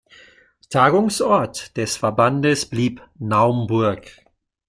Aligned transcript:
Tagungsort 0.71 1.77
des 1.77 1.95
Verbandes 1.95 2.65
blieb 2.67 3.07
Naumburg. 3.19 4.23